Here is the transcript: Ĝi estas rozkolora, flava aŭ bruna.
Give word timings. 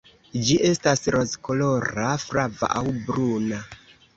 Ĝi 0.45 0.55
estas 0.69 1.03
rozkolora, 1.17 2.07
flava 2.25 2.71
aŭ 2.81 2.85
bruna. 3.03 3.63